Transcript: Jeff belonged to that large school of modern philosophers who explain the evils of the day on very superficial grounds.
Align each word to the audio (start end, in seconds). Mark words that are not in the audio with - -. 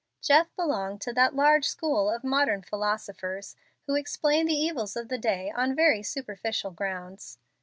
Jeff 0.19 0.47
belonged 0.55 0.99
to 0.99 1.13
that 1.13 1.35
large 1.35 1.67
school 1.67 2.09
of 2.09 2.23
modern 2.23 2.63
philosophers 2.63 3.55
who 3.85 3.93
explain 3.93 4.47
the 4.47 4.55
evils 4.59 4.95
of 4.95 5.09
the 5.09 5.17
day 5.19 5.51
on 5.55 5.75
very 5.75 6.01
superficial 6.01 6.71
grounds. 6.71 7.37